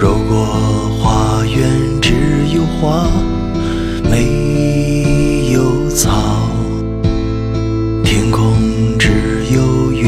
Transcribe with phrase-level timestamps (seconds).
[0.00, 0.46] 如果
[1.00, 1.68] 花园
[2.00, 2.14] 只
[2.54, 3.08] 有花
[4.08, 6.48] 没有草。
[8.04, 8.54] 天空
[8.96, 9.10] 只
[9.52, 10.06] 有云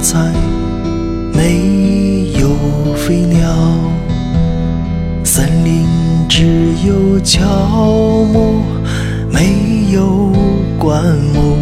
[0.00, 0.32] 彩
[1.34, 2.48] 没有
[2.94, 3.54] 飞鸟。
[5.22, 5.84] 森林
[6.26, 6.46] 只
[6.86, 7.44] 有乔
[8.32, 8.62] 木
[9.30, 10.32] 没有
[10.78, 11.58] 灌木。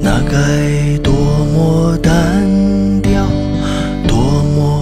[0.00, 1.12] 那该多
[1.52, 3.26] 么单调
[4.06, 4.16] 多
[4.54, 4.77] 么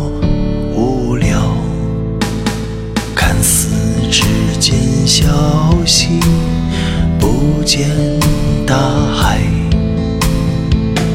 [5.47, 6.21] 潮汐，
[7.21, 7.89] 不见
[8.67, 8.75] 大
[9.15, 9.39] 海；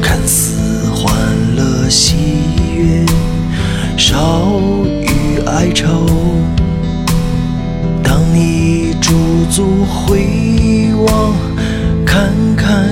[0.00, 1.14] 看似欢
[1.54, 2.14] 乐喜
[2.74, 3.04] 悦，
[3.98, 4.58] 少
[5.02, 6.06] 于哀愁。
[8.02, 9.12] 当你驻
[9.50, 11.34] 足回望，
[12.06, 12.88] 看看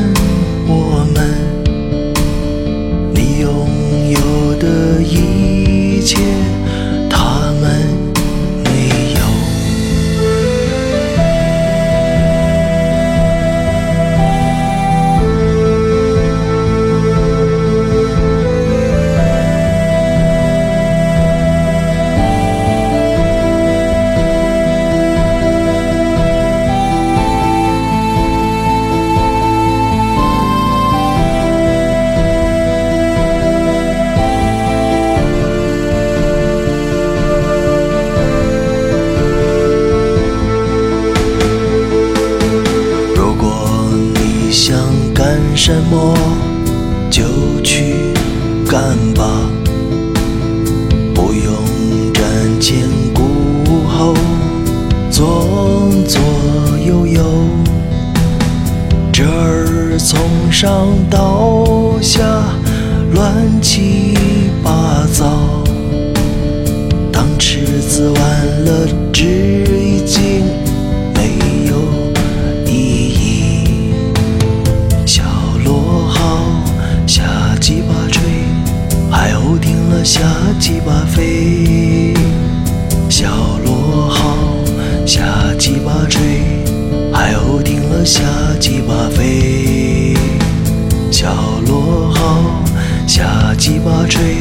[0.66, 1.26] 我们，
[3.14, 3.66] 你拥
[4.10, 6.18] 有的一切，
[45.70, 46.16] 什么，
[47.12, 47.22] 就
[47.62, 48.12] 去
[48.68, 48.82] 干
[49.14, 49.48] 吧，
[51.14, 51.54] 不用
[52.12, 52.20] 瞻
[52.60, 53.22] 前顾
[53.86, 54.12] 后，
[55.12, 56.20] 左左
[56.84, 57.22] 右右，
[59.12, 60.18] 这儿从
[60.50, 61.64] 上到
[62.02, 62.20] 下
[63.12, 63.32] 乱
[63.62, 64.18] 七
[64.64, 65.38] 八糟。
[67.12, 68.20] 当池子完
[68.64, 68.69] 了，
[77.60, 78.22] 鸡巴吹，
[79.10, 80.22] 海鸥听了下
[80.58, 82.14] 鸡巴飞。
[83.10, 83.28] 小
[83.62, 84.38] 螺号
[85.06, 85.22] 下
[85.58, 86.22] 鸡巴吹，
[87.12, 88.22] 海鸥听了下
[88.58, 90.16] 鸡巴飞。
[91.12, 91.28] 小
[91.66, 92.64] 螺号
[93.06, 94.36] 下鸡巴吹，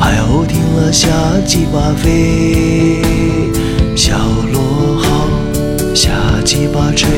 [0.00, 1.06] 海鸥听了下
[1.46, 3.02] 鸡巴飞。
[3.94, 4.16] 小
[4.52, 5.28] 螺号
[5.94, 6.10] 下
[6.46, 7.10] 鸡巴吹，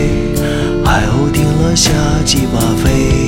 [0.85, 1.93] 海鸥听了下
[2.25, 3.20] 鸡巴飞。